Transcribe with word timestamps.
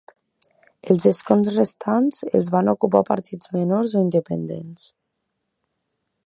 Els 0.93 1.03
escons 1.09 1.51
restants 1.57 2.21
els 2.39 2.49
van 2.55 2.71
ocupar 2.73 3.03
partits 3.11 3.53
menors 3.59 3.95
o 4.01 4.03
independents. 4.07 4.89